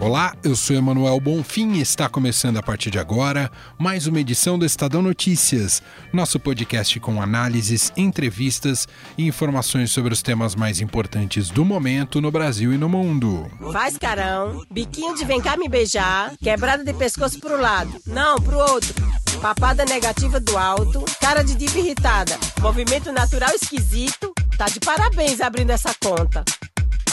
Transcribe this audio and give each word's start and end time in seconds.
Olá, 0.00 0.32
eu 0.44 0.54
sou 0.54 0.76
Emanuel 0.76 1.18
Bonfim 1.18 1.72
e 1.72 1.80
está 1.80 2.08
começando 2.08 2.56
a 2.56 2.62
partir 2.62 2.88
de 2.88 3.00
agora 3.00 3.50
mais 3.76 4.06
uma 4.06 4.20
edição 4.20 4.56
do 4.56 4.64
Estadão 4.64 5.02
Notícias, 5.02 5.82
nosso 6.12 6.38
podcast 6.38 7.00
com 7.00 7.20
análises, 7.20 7.92
entrevistas 7.96 8.86
e 9.18 9.26
informações 9.26 9.90
sobre 9.90 10.14
os 10.14 10.22
temas 10.22 10.54
mais 10.54 10.80
importantes 10.80 11.50
do 11.50 11.64
momento 11.64 12.20
no 12.20 12.30
Brasil 12.30 12.72
e 12.72 12.78
no 12.78 12.88
mundo. 12.88 13.50
Faz 13.72 13.98
carão, 13.98 14.64
biquinho 14.70 15.16
de 15.16 15.24
vem 15.24 15.40
cá 15.40 15.56
me 15.56 15.68
beijar, 15.68 16.32
quebrada 16.40 16.84
de 16.84 16.94
pescoço 16.94 17.40
pro 17.40 17.60
lado, 17.60 17.92
não 18.06 18.36
pro 18.36 18.56
outro. 18.56 18.94
Papada 19.42 19.84
negativa 19.84 20.38
do 20.38 20.56
alto, 20.56 21.04
cara 21.20 21.42
de 21.42 21.56
diva 21.56 21.76
irritada, 21.76 22.38
movimento 22.60 23.10
natural 23.10 23.50
esquisito. 23.50 24.32
Tá 24.56 24.66
de 24.66 24.78
parabéns 24.78 25.40
abrindo 25.40 25.70
essa 25.70 25.92
conta. 26.00 26.44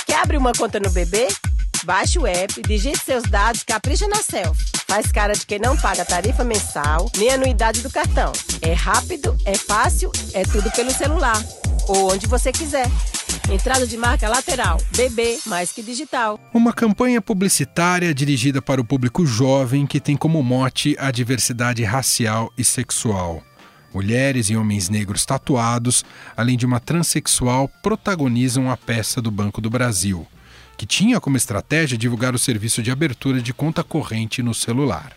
Quer 0.05 0.19
abrir 0.19 0.37
uma 0.37 0.53
conta 0.53 0.79
no 0.79 0.91
bebê? 0.91 1.27
Baixe 1.85 2.17
o 2.17 2.25
app, 2.25 2.63
digite 2.63 2.97
seus 2.97 3.21
dados, 3.25 3.61
capricha 3.61 4.07
na 4.07 4.15
selfie. 4.15 4.65
Faz 4.87 5.11
cara 5.11 5.33
de 5.33 5.45
quem 5.45 5.59
não 5.59 5.77
paga 5.77 6.03
tarifa 6.03 6.43
mensal 6.43 7.11
nem 7.15 7.29
anuidade 7.29 7.83
do 7.83 7.91
cartão. 7.91 8.33
É 8.59 8.73
rápido, 8.73 9.37
é 9.45 9.53
fácil, 9.53 10.11
é 10.33 10.41
tudo 10.41 10.71
pelo 10.71 10.89
celular. 10.89 11.39
Ou 11.87 12.11
onde 12.11 12.25
você 12.25 12.51
quiser. 12.51 12.89
Entrada 13.51 13.85
de 13.85 13.97
marca 13.97 14.27
lateral. 14.27 14.81
BB, 14.97 15.41
mais 15.45 15.71
que 15.71 15.83
digital. 15.83 16.39
Uma 16.51 16.73
campanha 16.73 17.21
publicitária 17.21 18.15
dirigida 18.15 18.63
para 18.63 18.81
o 18.81 18.85
público 18.85 19.23
jovem 19.23 19.85
que 19.85 19.99
tem 19.99 20.17
como 20.17 20.41
mote 20.41 20.95
a 20.97 21.11
diversidade 21.11 21.83
racial 21.83 22.51
e 22.57 22.63
sexual. 22.63 23.43
Mulheres 23.93 24.49
e 24.49 24.57
homens 24.57 24.89
negros 24.89 25.23
tatuados, 25.23 26.03
além 26.35 26.57
de 26.57 26.65
uma 26.65 26.79
transexual, 26.79 27.69
protagonizam 27.83 28.71
a 28.71 28.75
peça 28.75 29.21
do 29.21 29.29
Banco 29.29 29.61
do 29.61 29.69
Brasil 29.69 30.27
que 30.77 30.85
tinha 30.85 31.19
como 31.19 31.37
estratégia 31.37 31.97
divulgar 31.97 32.35
o 32.35 32.39
serviço 32.39 32.83
de 32.83 32.91
abertura 32.91 33.41
de 33.41 33.53
conta 33.53 33.83
corrente 33.83 34.43
no 34.43 34.53
celular. 34.53 35.13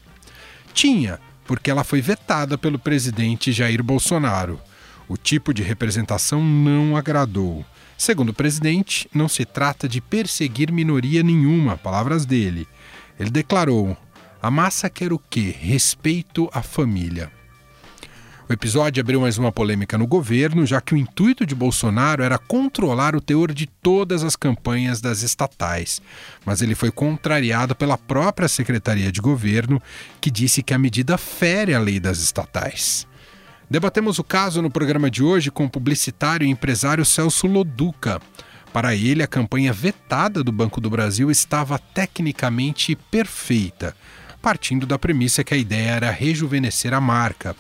Tinha, 0.73 1.19
porque 1.45 1.71
ela 1.71 1.85
foi 1.85 2.01
vetada 2.01 2.57
pelo 2.57 2.79
presidente 2.79 3.53
Jair 3.53 3.83
Bolsonaro. 3.83 4.61
O 5.09 5.17
tipo 5.17 5.55
de 5.55 5.63
representação 5.63 6.43
não 6.43 6.97
agradou. 6.97 7.65
Segundo 7.97 8.29
o 8.29 8.35
presidente, 8.35 9.09
não 9.13 9.29
se 9.29 9.45
trata 9.45 9.89
de 9.89 10.01
perseguir 10.01 10.71
minoria 10.71 11.23
nenhuma, 11.23 11.77
palavras 11.77 12.25
dele. 12.25 12.69
Ele 13.19 13.31
declarou: 13.31 13.97
a 14.41 14.51
massa 14.51 14.89
quer 14.89 15.13
o 15.13 15.19
quê? 15.19 15.55
Respeito 15.59 16.49
à 16.53 16.63
família. 16.63 17.38
O 18.49 18.53
episódio 18.55 19.03
abriu 19.03 19.21
mais 19.21 19.37
uma 19.37 19.53
polêmica 19.53 19.99
no 19.99 20.07
governo, 20.07 20.65
já 20.65 20.81
que 20.81 20.95
o 20.95 20.97
intuito 20.97 21.45
de 21.45 21.55
Bolsonaro 21.55 22.23
era 22.23 22.39
controlar 22.39 23.15
o 23.15 23.21
teor 23.21 23.53
de 23.53 23.67
todas 23.67 24.25
as 24.25 24.35
campanhas 24.35 25.03
das 25.03 25.21
estatais. 25.21 26.01
Mas 26.47 26.63
ele 26.63 26.75
foi 26.75 26.91
contrariado 26.91 27.77
pela 27.77 27.99
própria 27.99 28.49
Secretaria 28.49 29.13
de 29.13 29.21
Governo, 29.21 29.83
que 30.19 30.31
disse 30.31 30.63
que 30.63 30.73
a 30.73 30.79
medida 30.79 31.19
fere 31.19 31.75
a 31.75 31.79
lei 31.79 32.01
das 32.01 32.21
estatais. 32.21 33.07
Debatemos 33.69 34.19
o 34.19 34.25
caso 34.25 34.63
no 34.63 34.71
programa 34.71 35.11
de 35.11 35.23
hoje 35.23 35.51
com 35.51 35.67
o 35.67 35.71
publicitário 35.71 36.47
e 36.47 36.51
empresário 36.51 37.05
Celso 37.05 37.47
Loduca. 37.47 38.19
Para 38.73 38.95
ele, 38.95 39.23
a 39.23 39.27
campanha 39.27 39.75
vetada 39.75 40.43
do 40.43 40.51
Banco 40.51 40.81
do 40.81 40.89
Brasil 40.89 41.31
estava 41.31 41.79
tecnicamente 41.79 42.97
perfeita, 43.11 43.95
partindo 44.41 44.87
da 44.87 44.99
premissa 44.99 45.45
que 45.45 45.53
a 45.53 45.59
ideia 45.59 45.91
era 45.91 46.11
rejuvenescer 46.11 46.95
a 46.95 47.01
marca. 47.01 47.55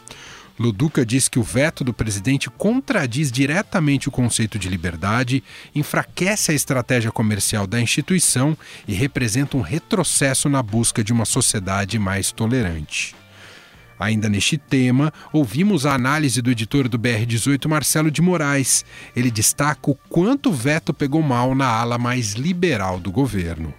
Luduca 0.58 1.06
diz 1.06 1.28
que 1.28 1.38
o 1.38 1.42
veto 1.42 1.84
do 1.84 1.94
presidente 1.94 2.50
contradiz 2.50 3.30
diretamente 3.30 4.08
o 4.08 4.12
conceito 4.12 4.58
de 4.58 4.68
liberdade, 4.68 5.42
enfraquece 5.74 6.50
a 6.50 6.54
estratégia 6.54 7.12
comercial 7.12 7.66
da 7.66 7.80
instituição 7.80 8.58
e 8.86 8.92
representa 8.92 9.56
um 9.56 9.60
retrocesso 9.60 10.48
na 10.48 10.62
busca 10.62 11.04
de 11.04 11.12
uma 11.12 11.24
sociedade 11.24 11.98
mais 11.98 12.32
tolerante. 12.32 13.14
Ainda 14.00 14.28
neste 14.28 14.56
tema, 14.56 15.12
ouvimos 15.32 15.84
a 15.84 15.94
análise 15.94 16.40
do 16.40 16.50
editor 16.50 16.88
do 16.88 16.98
BR18, 16.98 17.66
Marcelo 17.68 18.10
de 18.10 18.22
Moraes. 18.22 18.84
Ele 19.14 19.30
destaca 19.30 19.90
o 19.90 19.94
quanto 20.08 20.50
o 20.50 20.52
veto 20.52 20.94
pegou 20.94 21.20
mal 21.20 21.54
na 21.54 21.66
ala 21.66 21.98
mais 21.98 22.32
liberal 22.32 23.00
do 23.00 23.10
governo. 23.10 23.74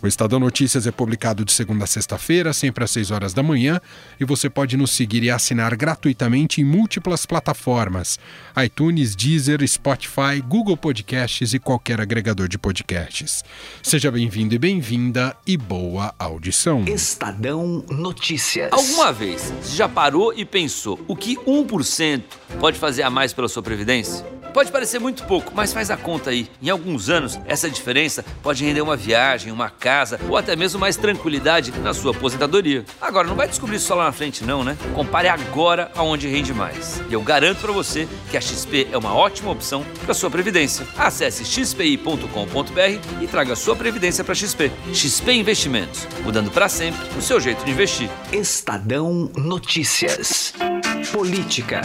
O 0.00 0.06
Estadão 0.06 0.38
Notícias 0.38 0.86
é 0.86 0.92
publicado 0.92 1.44
de 1.44 1.50
segunda 1.50 1.82
a 1.82 1.86
sexta-feira, 1.86 2.52
sempre 2.52 2.84
às 2.84 2.90
6 2.92 3.10
horas 3.10 3.34
da 3.34 3.42
manhã, 3.42 3.80
e 4.20 4.24
você 4.24 4.48
pode 4.48 4.76
nos 4.76 4.92
seguir 4.92 5.24
e 5.24 5.30
assinar 5.30 5.74
gratuitamente 5.74 6.60
em 6.60 6.64
múltiplas 6.64 7.26
plataformas: 7.26 8.16
iTunes, 8.64 9.16
Deezer, 9.16 9.66
Spotify, 9.66 10.40
Google 10.46 10.76
Podcasts 10.76 11.52
e 11.52 11.58
qualquer 11.58 12.00
agregador 12.00 12.46
de 12.46 12.56
podcasts. 12.56 13.42
Seja 13.82 14.08
bem-vindo 14.08 14.54
e 14.54 14.58
bem-vinda 14.58 15.36
e 15.44 15.56
boa 15.56 16.14
audição. 16.16 16.84
Estadão 16.84 17.84
Notícias. 17.90 18.72
Alguma 18.72 19.12
vez 19.12 19.52
você 19.60 19.74
já 19.74 19.88
parou 19.88 20.32
e 20.32 20.44
pensou 20.44 21.04
o 21.08 21.16
que 21.16 21.36
1% 21.38 22.22
pode 22.60 22.78
fazer 22.78 23.02
a 23.02 23.10
mais 23.10 23.32
pela 23.32 23.48
sua 23.48 23.64
previdência? 23.64 24.24
Pode 24.54 24.72
parecer 24.72 24.98
muito 24.98 25.24
pouco, 25.24 25.52
mas 25.54 25.72
faz 25.72 25.90
a 25.90 25.96
conta 25.96 26.30
aí. 26.30 26.48
Em 26.62 26.70
alguns 26.70 27.10
anos, 27.10 27.38
essa 27.46 27.68
diferença 27.68 28.24
pode 28.42 28.64
render 28.64 28.80
uma 28.80 28.96
viagem, 28.96 29.52
uma 29.52 29.68
casa 29.68 29.87
ou 30.28 30.36
até 30.36 30.54
mesmo 30.54 30.78
mais 30.78 30.96
tranquilidade 30.96 31.72
na 31.80 31.94
sua 31.94 32.12
aposentadoria. 32.12 32.84
Agora, 33.00 33.26
não 33.26 33.34
vai 33.34 33.48
descobrir 33.48 33.76
isso 33.76 33.86
só 33.86 33.94
lá 33.94 34.04
na 34.04 34.12
frente, 34.12 34.44
não, 34.44 34.62
né? 34.62 34.76
Compare 34.94 35.28
agora 35.28 35.90
aonde 35.96 36.28
rende 36.28 36.52
mais. 36.52 37.02
E 37.08 37.12
eu 37.12 37.22
garanto 37.22 37.60
para 37.60 37.72
você 37.72 38.08
que 38.30 38.36
a 38.36 38.40
XP 38.40 38.88
é 38.92 38.98
uma 38.98 39.14
ótima 39.14 39.50
opção 39.50 39.84
para 40.04 40.14
sua 40.14 40.30
previdência. 40.30 40.86
Acesse 40.96 41.44
xpi.com.br 41.44 43.22
e 43.22 43.26
traga 43.26 43.56
sua 43.56 43.76
previdência 43.76 44.24
para 44.24 44.34
XP. 44.34 44.70
XP 44.92 45.32
Investimentos, 45.32 46.06
mudando 46.22 46.50
para 46.50 46.68
sempre 46.68 47.00
o 47.16 47.22
seu 47.22 47.40
jeito 47.40 47.64
de 47.64 47.70
investir. 47.70 48.10
Estadão 48.32 49.30
Notícias. 49.36 50.52
Política. 51.12 51.80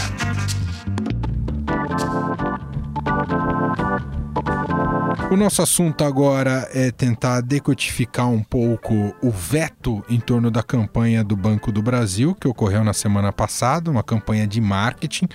O 5.34 5.36
nosso 5.36 5.64
assunto 5.64 6.04
agora 6.04 6.70
é 6.76 6.92
tentar 6.92 7.42
decodificar 7.42 8.30
um 8.30 8.44
pouco 8.44 9.16
o 9.20 9.32
veto 9.32 10.06
em 10.08 10.20
torno 10.20 10.52
da 10.52 10.62
campanha 10.62 11.24
do 11.24 11.36
Banco 11.36 11.72
do 11.72 11.82
Brasil, 11.82 12.36
que 12.36 12.48
ocorreu 12.48 12.84
na 12.84 12.94
semana 12.94 13.34
passada, 13.34 13.90
uma 13.90 14.04
campanha 14.04 14.46
de 14.46 14.62
marketing 14.62 15.28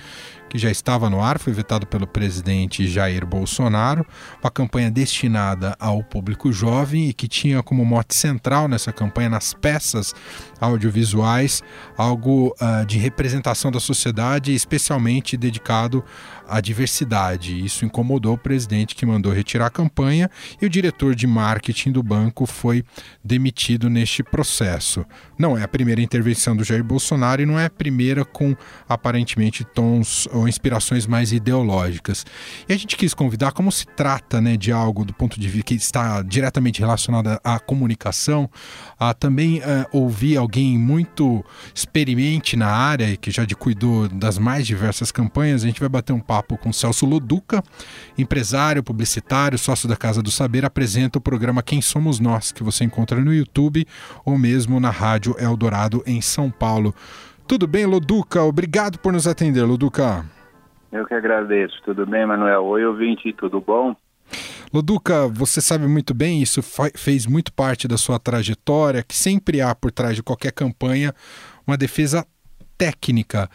que 0.49 0.57
já 0.57 0.71
estava 0.71 1.09
no 1.09 1.21
ar, 1.21 1.37
foi 1.37 1.53
vetado 1.53 1.85
pelo 1.85 2.07
presidente 2.07 2.87
Jair 2.87 3.25
Bolsonaro, 3.25 4.05
uma 4.41 4.49
campanha 4.49 4.89
destinada 4.89 5.75
ao 5.79 6.03
público 6.03 6.51
jovem 6.51 7.09
e 7.09 7.13
que 7.13 7.27
tinha 7.27 7.61
como 7.61 7.85
mote 7.85 8.15
central 8.15 8.67
nessa 8.67 8.91
campanha, 8.91 9.29
nas 9.29 9.53
peças 9.53 10.13
audiovisuais, 10.59 11.61
algo 11.95 12.55
uh, 12.59 12.85
de 12.85 12.97
representação 12.97 13.71
da 13.71 13.79
sociedade, 13.79 14.53
especialmente 14.53 15.37
dedicado 15.37 16.03
à 16.47 16.59
diversidade. 16.59 17.63
Isso 17.63 17.85
incomodou 17.85 18.33
o 18.33 18.37
presidente 18.37 18.95
que 18.95 19.05
mandou 19.05 19.31
retirar 19.31 19.67
a 19.67 19.69
campanha 19.69 20.29
e 20.59 20.65
o 20.65 20.69
diretor 20.69 21.13
de 21.13 21.27
marketing 21.27 21.91
do 21.91 22.01
banco 22.01 22.45
foi 22.45 22.83
demitido 23.23 23.89
neste 23.89 24.23
processo. 24.23 25.05
Não 25.37 25.57
é 25.57 25.63
a 25.63 25.67
primeira 25.67 26.01
intervenção 26.01 26.55
do 26.55 26.63
Jair 26.63 26.83
Bolsonaro 26.83 27.41
e 27.41 27.45
não 27.45 27.59
é 27.59 27.65
a 27.65 27.69
primeira 27.69 28.25
com 28.25 28.55
aparentemente 28.87 29.63
tons 29.63 30.27
ou 30.39 30.47
inspirações 30.47 31.05
mais 31.05 31.31
ideológicas. 31.31 32.25
E 32.67 32.73
a 32.73 32.77
gente 32.77 32.95
quis 32.95 33.13
convidar, 33.13 33.51
como 33.51 33.71
se 33.71 33.85
trata 33.85 34.41
né, 34.41 34.57
de 34.57 34.71
algo 34.71 35.05
do 35.05 35.13
ponto 35.13 35.39
de 35.39 35.47
vista 35.47 35.59
que 35.65 35.73
está 35.75 36.21
diretamente 36.21 36.79
relacionado 36.79 37.39
à 37.43 37.59
comunicação, 37.59 38.49
a 38.97 39.13
também 39.13 39.59
uh, 39.59 39.85
ouvir 39.91 40.37
alguém 40.37 40.77
muito 40.77 41.43
experimente 41.73 42.55
na 42.55 42.67
área 42.67 43.09
e 43.09 43.17
que 43.17 43.29
já 43.31 43.45
cuidou 43.57 44.07
das 44.07 44.37
mais 44.37 44.65
diversas 44.65 45.11
campanhas. 45.11 45.63
A 45.63 45.67
gente 45.67 45.79
vai 45.79 45.89
bater 45.89 46.13
um 46.13 46.19
papo 46.19 46.57
com 46.57 46.71
Celso 46.71 47.05
Loduca, 47.05 47.63
empresário, 48.17 48.81
publicitário, 48.81 49.57
sócio 49.57 49.87
da 49.87 49.95
Casa 49.95 50.21
do 50.21 50.31
Saber, 50.31 50.65
apresenta 50.65 51.17
o 51.17 51.21
programa 51.21 51.61
Quem 51.61 51.81
Somos 51.81 52.19
Nós, 52.19 52.51
que 52.51 52.63
você 52.63 52.83
encontra 52.83 53.19
no 53.19 53.33
YouTube 53.33 53.85
ou 54.23 54.37
mesmo 54.37 54.79
na 54.79 54.89
Rádio 54.89 55.35
Eldorado 55.39 56.03
em 56.05 56.21
São 56.21 56.49
Paulo. 56.49 56.95
Tudo 57.49 57.65
bem, 57.65 57.83
Loduca? 57.83 58.43
Obrigado 58.43 58.99
por 58.99 59.11
nos 59.11 59.25
atender, 59.25 59.63
Loduca. 59.63 60.23
Eu 60.91 61.03
que 61.07 61.15
agradeço. 61.15 61.81
Tudo 61.83 62.05
bem, 62.05 62.23
Manuel? 62.23 62.63
Oi, 62.63 62.85
ouvinte, 62.85 63.33
tudo 63.33 63.59
bom? 63.59 63.95
Loduca, 64.71 65.27
você 65.27 65.59
sabe 65.59 65.87
muito 65.87 66.13
bem, 66.13 66.43
isso 66.43 66.61
fez 66.95 67.25
muito 67.25 67.51
parte 67.51 67.87
da 67.87 67.97
sua 67.97 68.19
trajetória, 68.19 69.01
que 69.01 69.15
sempre 69.15 69.61
há 69.61 69.73
por 69.73 69.91
trás 69.91 70.15
de 70.15 70.21
qualquer 70.21 70.51
campanha 70.51 71.11
uma 71.65 71.75
defesa 71.75 72.23
técnica. 72.77 73.49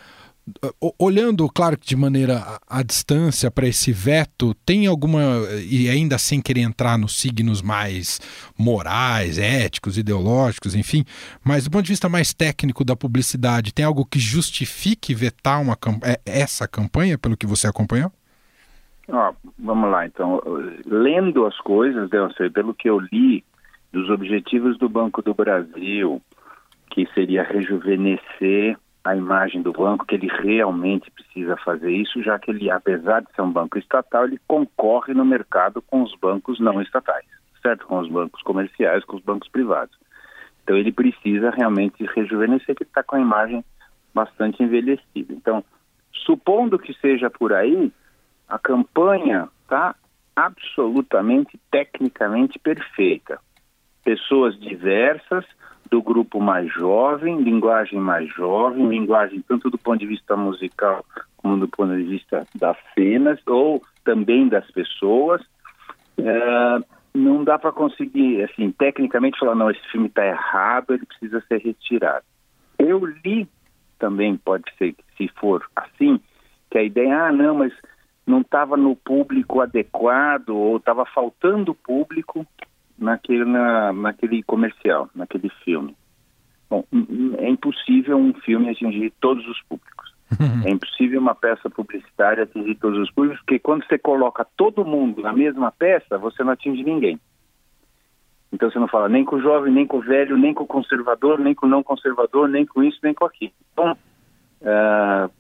Olhando, 0.99 1.49
claro 1.49 1.79
que 1.79 1.87
de 1.87 1.97
maneira 1.97 2.43
à 2.69 2.83
distância 2.83 3.51
para 3.51 3.67
esse 3.67 3.93
veto, 3.93 4.55
tem 4.67 4.87
alguma, 4.87 5.21
e 5.69 5.89
ainda 5.89 6.19
sem 6.19 6.41
querer 6.41 6.61
entrar 6.61 6.99
nos 6.99 7.19
signos 7.19 7.63
mais 7.63 8.21
morais, 8.59 9.39
éticos, 9.39 9.97
ideológicos, 9.97 10.75
enfim, 10.75 11.05
mas 11.43 11.65
do 11.65 11.71
ponto 11.71 11.85
de 11.85 11.93
vista 11.93 12.09
mais 12.09 12.35
técnico 12.35 12.85
da 12.85 12.95
publicidade, 12.95 13.73
tem 13.73 13.85
algo 13.85 14.05
que 14.05 14.19
justifique 14.19 15.15
vetar 15.15 15.61
uma, 15.63 15.79
é, 16.03 16.21
essa 16.27 16.69
campanha, 16.69 17.17
pelo 17.17 17.37
que 17.37 17.47
você 17.47 17.67
acompanhou? 17.67 18.13
Vamos 19.59 19.91
lá, 19.91 20.07
então. 20.07 20.43
Lendo 20.87 21.47
as 21.47 21.57
coisas, 21.59 22.09
sei, 22.37 22.51
pelo 22.51 22.75
que 22.75 22.89
eu 22.89 22.99
li, 22.99 23.45
dos 23.93 24.11
objetivos 24.11 24.79
do 24.79 24.89
Banco 24.89 25.23
do 25.23 25.35
Brasil, 25.35 26.21
que 26.91 27.07
seria 27.15 27.43
rejuvenescer 27.43 28.77
a 29.05 29.15
imagem 29.15 29.61
do 29.61 29.73
banco, 29.73 30.07
que 30.07 30.15
ele 30.15 30.29
realmente 30.29 31.11
precisa 31.11 31.57
fazer 31.59 31.93
isso, 31.93 32.23
já 32.23 32.39
que 32.39 32.51
ele, 32.51 32.71
apesar 32.71 33.21
de 33.21 33.31
ser 33.35 33.43
um 33.43 33.53
banco 33.53 33.79
estatal, 33.79 34.25
ele 34.25 34.41
concorre 34.49 35.13
no 35.13 35.25
mercado 35.25 35.83
com 35.83 36.03
os 36.03 36.15
bancos 36.17 36.59
não 36.59 36.81
estatais, 36.81 37.27
certo? 37.63 37.87
Com 37.87 37.99
os 37.99 38.09
bancos 38.09 38.41
comerciais, 38.43 39.05
com 39.05 39.17
os 39.17 39.23
bancos 39.23 39.49
privados. 39.49 39.95
Então 40.63 40.77
ele 40.77 40.91
precisa 40.91 41.51
realmente 41.51 42.03
rejuvenescer, 42.15 42.75
que 42.75 42.85
está 42.85 43.03
com 43.03 43.17
a 43.17 43.21
imagem 43.21 43.63
bastante 44.15 44.63
envelhecida. 44.63 45.35
Então, 45.35 45.63
supondo 46.25 46.79
que 46.79 46.95
seja 46.95 47.29
por 47.29 47.53
aí, 47.53 47.93
a 48.49 48.59
campanha 48.59 49.49
está 49.63 49.95
absolutamente 50.35 51.61
tecnicamente 51.71 52.59
perfeita. 52.59 53.39
Pessoas 54.03 54.59
diversas, 54.59 55.45
do 55.95 56.03
grupo 56.03 56.41
mais 56.41 56.73
jovem, 56.73 57.41
linguagem 57.41 58.01
mais 58.01 58.29
jovem, 58.35 58.89
linguagem 58.89 59.41
tanto 59.47 59.71
do 59.71 59.79
ponto 59.79 60.01
de 60.01 60.07
vista 60.07 60.37
musical 60.37 61.05
como 61.37 61.57
do 61.57 61.69
ponto 61.69 61.95
de 61.95 62.03
vista 62.03 62.45
das 62.53 62.77
cenas 62.97 63.39
ou 63.47 63.81
também 64.05 64.49
das 64.49 64.69
pessoas. 64.73 65.41
É, 66.19 66.79
não 67.15 67.45
dá 67.45 67.61
para 67.61 67.71
conseguir, 67.71 68.43
assim, 68.43 68.73
tecnicamente 68.73 69.39
falar, 69.39 69.55
não, 69.55 69.71
esse 69.71 69.89
filme 69.93 70.09
está 70.09 70.27
errado, 70.27 70.95
ele 70.95 71.07
precisa 71.07 71.41
ser 71.47 71.59
retirado. 71.59 72.25
Eu 72.77 73.07
li 73.07 73.49
também, 73.97 74.37
pode 74.37 74.65
ser, 74.77 74.97
se 75.17 75.29
for 75.39 75.65
assim, 75.77 76.19
que 76.73 76.79
a 76.79 76.83
ideia, 76.83 77.27
ah, 77.27 77.33
não, 77.33 77.55
mas 77.55 77.73
não 78.27 78.41
estava 78.41 78.77
no 78.77 78.97
público 78.97 79.61
adequado 79.61 80.49
ou 80.49 80.79
estava 80.79 81.07
faltando 81.07 81.73
público 81.73 82.45
naquele, 82.99 83.45
na, 83.45 83.93
naquele 83.93 84.43
comercial, 84.43 85.09
naquele 85.15 85.49
filme. 85.65 85.97
Bom, 86.69 86.85
é 87.39 87.49
impossível 87.49 88.17
um 88.17 88.33
filme 88.35 88.71
atingir 88.71 89.13
todos 89.21 89.47
os 89.47 89.61
públicos. 89.63 90.15
é 90.65 90.71
impossível 90.71 91.21
uma 91.21 91.35
peça 91.35 91.69
publicitária 91.69 92.45
atingir 92.45 92.75
todos 92.77 92.99
os 92.99 93.11
públicos, 93.11 93.41
porque 93.41 93.59
quando 93.59 93.87
você 93.87 93.99
coloca 93.99 94.47
todo 94.57 94.85
mundo 94.85 95.23
na 95.23 95.33
mesma 95.33 95.71
peça, 95.71 96.19
você 96.19 96.43
não 96.43 96.53
atinge 96.53 96.83
ninguém. 96.83 97.21
Então 98.53 98.71
você 98.71 98.79
não 98.79 98.89
fala 98.89 99.09
nem 99.09 99.25
com 99.25 99.37
o 99.37 99.43
jovem, 99.43 99.73
nem 99.73 99.87
com 99.87 99.99
o 99.99 100.03
velho, 100.03 100.39
nem 100.39 100.55
com 100.55 100.63
o 100.63 100.67
conservador, 100.67 101.39
nem 101.39 101.55
com 101.55 101.67
o 101.67 101.69
não 101.69 101.83
conservador, 101.83 102.49
nem 102.49 102.65
com 102.65 102.83
isso, 102.83 102.99
nem 103.03 103.13
com 103.13 103.25
aquilo. 103.25 103.53
Então, 103.73 103.97
uh, 104.63 105.31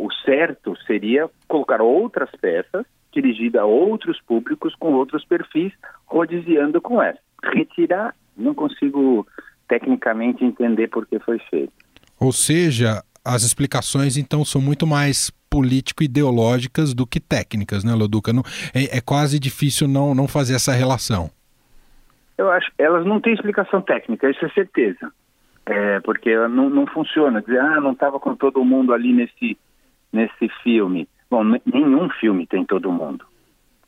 o 0.00 0.12
certo 0.24 0.76
seria 0.86 1.28
colocar 1.48 1.82
outras 1.82 2.30
peças 2.40 2.86
dirigida 3.14 3.62
a 3.62 3.64
outros 3.64 4.20
públicos 4.22 4.74
com 4.74 4.92
outros 4.92 5.24
perfis, 5.24 5.72
rodiziando 6.06 6.80
com 6.80 7.02
essa. 7.02 7.18
Retirar, 7.42 8.14
não 8.36 8.54
consigo 8.54 9.26
tecnicamente 9.68 10.44
entender 10.44 10.88
por 10.88 11.06
que 11.06 11.18
foi 11.18 11.38
feito. 11.50 11.72
Ou 12.20 12.32
seja, 12.32 13.02
as 13.24 13.42
explicações 13.42 14.16
então 14.16 14.44
são 14.44 14.60
muito 14.60 14.86
mais 14.86 15.30
político-ideológicas 15.50 16.92
do 16.92 17.06
que 17.06 17.20
técnicas, 17.20 17.84
né, 17.84 17.94
Loduca? 17.94 18.32
Não, 18.32 18.42
é, 18.74 18.98
é, 18.98 19.00
quase 19.00 19.38
difícil 19.38 19.86
não, 19.86 20.14
não 20.14 20.26
fazer 20.26 20.54
essa 20.54 20.72
relação. 20.72 21.30
Eu 22.36 22.50
acho 22.50 22.70
elas 22.76 23.06
não 23.06 23.20
têm 23.20 23.32
explicação 23.32 23.80
técnica, 23.80 24.28
isso 24.28 24.44
é 24.44 24.48
certeza. 24.50 25.12
É, 25.66 26.00
porque 26.00 26.36
não, 26.48 26.68
não 26.68 26.86
funciona. 26.86 27.40
Dizer, 27.40 27.60
ah, 27.60 27.80
não 27.80 27.92
estava 27.92 28.18
com 28.20 28.34
todo 28.34 28.64
mundo 28.64 28.92
ali 28.92 29.12
nesse, 29.12 29.56
nesse 30.12 30.48
filme. 30.62 31.08
Bom, 31.30 31.44
nenhum 31.64 32.08
filme 32.10 32.46
tem 32.46 32.64
todo 32.64 32.92
mundo. 32.92 33.24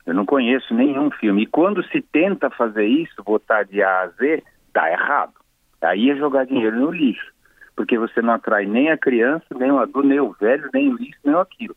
Eu 0.05 0.13
não 0.13 0.25
conheço 0.25 0.73
nenhum 0.73 1.11
filme. 1.11 1.43
E 1.43 1.45
quando 1.45 1.83
se 1.87 2.01
tenta 2.01 2.49
fazer 2.49 2.85
isso, 2.85 3.23
votar 3.23 3.65
de 3.65 3.81
A 3.83 4.01
a 4.01 4.07
Z, 4.07 4.43
dá 4.73 4.89
errado. 4.89 5.33
Aí 5.81 6.09
é 6.09 6.15
jogar 6.15 6.45
dinheiro 6.45 6.79
no 6.79 6.91
lixo. 6.91 7.33
Porque 7.75 7.97
você 7.97 8.21
não 8.21 8.33
atrai 8.33 8.65
nem 8.65 8.89
a 8.89 8.97
criança, 8.97 9.45
nem 9.55 9.71
o 9.71 9.79
adulto, 9.79 10.07
nem 10.07 10.19
o 10.19 10.31
velho, 10.31 10.69
nem 10.73 10.93
o 10.93 11.01
isso, 11.01 11.19
nem 11.23 11.35
aquilo. 11.35 11.75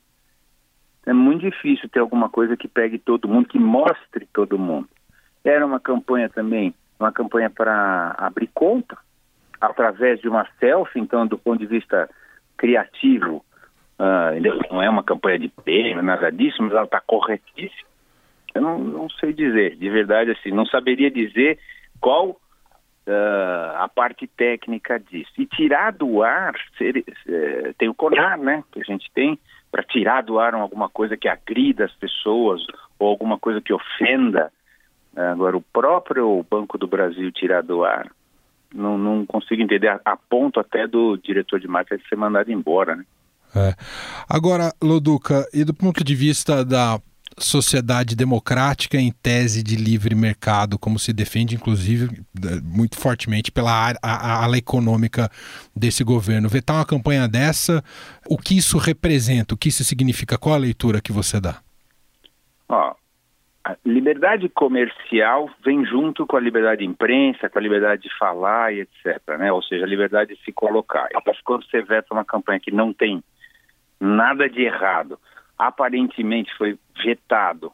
É 1.04 1.12
muito 1.12 1.42
difícil 1.42 1.88
ter 1.88 1.98
alguma 1.98 2.28
coisa 2.28 2.56
que 2.56 2.68
pegue 2.68 2.98
todo 2.98 3.28
mundo, 3.28 3.48
que 3.48 3.58
mostre 3.58 4.28
todo 4.32 4.58
mundo. 4.58 4.88
Era 5.44 5.64
uma 5.66 5.80
campanha 5.80 6.28
também, 6.28 6.74
uma 6.98 7.10
campanha 7.10 7.50
para 7.50 8.14
abrir 8.16 8.48
conta, 8.54 8.96
através 9.60 10.20
de 10.20 10.28
uma 10.28 10.46
selfie, 10.58 11.00
então, 11.00 11.26
do 11.26 11.36
ponto 11.36 11.58
de 11.58 11.66
vista 11.66 12.08
criativo, 12.56 13.44
Uh, 14.00 14.72
não 14.72 14.82
é 14.82 14.88
uma 14.88 15.02
campanha 15.02 15.38
de 15.38 15.48
prêmio, 15.48 16.02
nada 16.02 16.32
disso, 16.32 16.62
mas 16.62 16.72
ela 16.72 16.84
está 16.84 17.02
corretíssima. 17.02 17.90
Eu 18.54 18.62
não, 18.62 18.78
não, 18.78 19.10
sei 19.10 19.34
dizer, 19.34 19.76
de 19.76 19.90
verdade, 19.90 20.30
assim, 20.30 20.50
não 20.50 20.64
saberia 20.64 21.10
dizer 21.10 21.58
qual 22.00 22.30
uh, 22.30 23.76
a 23.76 23.90
parte 23.94 24.26
técnica 24.26 24.98
disso. 24.98 25.30
E 25.36 25.44
tirar 25.44 25.92
do 25.92 26.22
ar, 26.22 26.54
ser, 26.78 26.96
uh, 26.96 27.74
tem 27.76 27.90
o 27.90 27.94
CONAR, 27.94 28.38
né, 28.38 28.64
que 28.72 28.80
a 28.80 28.84
gente 28.84 29.10
tem, 29.12 29.38
para 29.70 29.82
tirar 29.82 30.22
do 30.22 30.38
ar 30.38 30.54
alguma 30.54 30.88
coisa 30.88 31.14
que 31.14 31.28
agrida 31.28 31.84
as 31.84 31.92
pessoas 31.92 32.64
ou 32.98 33.06
alguma 33.06 33.38
coisa 33.38 33.60
que 33.60 33.72
ofenda. 33.72 34.50
Agora, 35.14 35.58
o 35.58 35.62
próprio 35.62 36.42
Banco 36.50 36.78
do 36.78 36.86
Brasil 36.86 37.30
tirar 37.32 37.62
do 37.62 37.84
ar, 37.84 38.10
não, 38.74 38.96
não 38.96 39.26
consigo 39.26 39.60
entender, 39.60 39.88
a, 39.88 40.00
a 40.06 40.16
ponto 40.16 40.58
até 40.58 40.86
do 40.86 41.18
diretor 41.18 41.60
de 41.60 41.68
marketing 41.68 42.08
ser 42.08 42.16
mandado 42.16 42.50
embora, 42.50 42.96
né? 42.96 43.04
É. 43.54 43.74
Agora, 44.28 44.72
Loduca, 44.82 45.46
e 45.52 45.64
do 45.64 45.74
ponto 45.74 46.04
de 46.04 46.14
vista 46.14 46.64
da 46.64 47.00
sociedade 47.38 48.14
democrática 48.14 48.98
em 48.98 49.10
tese 49.10 49.62
de 49.62 49.76
livre 49.76 50.14
mercado, 50.14 50.78
como 50.78 50.98
se 50.98 51.12
defende, 51.12 51.54
inclusive, 51.54 52.08
muito 52.62 52.98
fortemente 52.98 53.50
pela 53.50 53.94
ala 54.02 54.58
econômica 54.58 55.30
desse 55.74 56.04
governo. 56.04 56.48
Vetar 56.48 56.76
uma 56.76 56.86
campanha 56.86 57.26
dessa, 57.26 57.82
o 58.28 58.36
que 58.36 58.56
isso 58.56 58.78
representa, 58.78 59.54
o 59.54 59.56
que 59.56 59.68
isso 59.68 59.84
significa? 59.84 60.38
Qual 60.38 60.54
a 60.54 60.58
leitura 60.58 61.00
que 61.00 61.12
você 61.12 61.40
dá? 61.40 61.60
Ó, 62.68 62.94
a 63.64 63.76
liberdade 63.84 64.48
comercial 64.48 65.50
vem 65.64 65.84
junto 65.84 66.26
com 66.26 66.36
a 66.36 66.40
liberdade 66.40 66.80
de 66.80 66.86
imprensa, 66.86 67.48
com 67.48 67.58
a 67.58 67.62
liberdade 67.62 68.02
de 68.02 68.18
falar 68.18 68.72
e 68.72 68.80
etc. 68.80 69.20
Né? 69.38 69.52
Ou 69.52 69.62
seja, 69.62 69.84
a 69.84 69.88
liberdade 69.88 70.34
de 70.34 70.44
se 70.44 70.52
colocar. 70.52 71.08
Mas 71.26 71.40
quando 71.42 71.64
você 71.64 71.82
veta 71.82 72.12
uma 72.12 72.24
campanha 72.24 72.60
que 72.60 72.70
não 72.70 72.92
tem 72.92 73.22
nada 74.00 74.48
de 74.48 74.62
errado. 74.62 75.18
Aparentemente 75.58 76.52
foi 76.56 76.78
vetado 77.04 77.72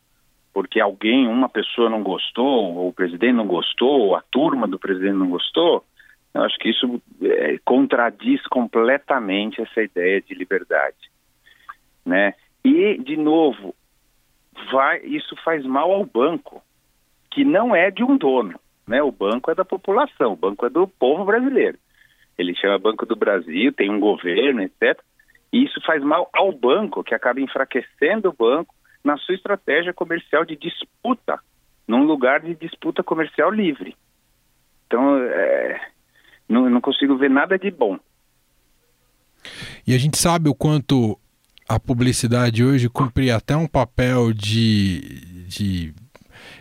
porque 0.57 0.81
alguém, 0.81 1.29
uma 1.29 1.51
pessoa 1.51 1.91
não 1.91 2.03
gostou, 2.03 2.75
ou 2.77 2.89
o 2.89 2.93
presidente 2.95 3.35
não 3.35 3.47
gostou, 3.47 4.01
ou 4.01 4.17
a 4.17 4.23
turma 4.23 4.67
do 4.67 4.79
presidente 4.79 5.13
não 5.13 5.29
gostou. 5.29 5.85
Eu 6.33 6.45
acho 6.45 6.57
que 6.57 6.71
isso 6.71 6.99
é, 7.21 7.59
contradiz 7.63 8.43
completamente 8.47 9.61
essa 9.61 9.83
ideia 9.83 10.19
de 10.19 10.35
liberdade, 10.35 10.97
né? 12.07 12.33
E 12.65 12.97
de 12.97 13.19
novo, 13.19 13.75
vai, 14.73 15.01
isso 15.01 15.37
faz 15.45 15.63
mal 15.67 15.93
ao 15.93 16.07
banco, 16.07 16.63
que 17.31 17.45
não 17.45 17.77
é 17.77 17.91
de 17.91 18.03
um 18.03 18.17
dono, 18.17 18.59
né? 18.89 19.03
O 19.03 19.13
banco 19.13 19.51
é 19.51 19.55
da 19.55 19.65
população, 19.65 20.33
o 20.33 20.37
banco 20.37 20.65
é 20.65 20.71
do 20.71 20.89
povo 20.89 21.23
brasileiro. 21.27 21.77
Ele 22.39 22.55
chama 22.55 22.79
Banco 22.79 23.05
do 23.05 23.15
Brasil, 23.15 23.75
tem 23.75 23.91
um 23.91 24.01
governo, 24.01 24.63
etc. 24.63 24.99
E 25.53 25.65
isso 25.65 25.81
faz 25.85 26.03
mal 26.03 26.29
ao 26.33 26.53
banco, 26.53 27.05
que 27.05 27.15
acaba 27.15 27.41
enfraquecendo 27.41 28.29
o 28.29 28.33
banco 28.33 28.75
na 29.03 29.17
sua 29.17 29.35
estratégia 29.35 29.93
comercial 29.93 30.45
de 30.45 30.57
disputa, 30.57 31.39
num 31.87 32.05
lugar 32.05 32.41
de 32.41 32.55
disputa 32.55 33.03
comercial 33.03 33.51
livre. 33.51 33.97
Então, 34.87 35.19
é, 35.19 35.81
não, 36.49 36.69
não 36.69 36.81
consigo 36.81 37.17
ver 37.17 37.31
nada 37.31 37.59
de 37.59 37.71
bom. 37.71 37.99
E 39.87 39.95
a 39.95 39.99
gente 39.99 40.19
sabe 40.19 40.49
o 40.49 40.55
quanto 40.55 41.19
a 41.69 41.79
publicidade 41.79 42.65
hoje 42.65 42.89
cumpre 42.89 43.31
até 43.31 43.57
um 43.57 43.67
papel 43.67 44.33
de, 44.33 45.47
de 45.47 45.95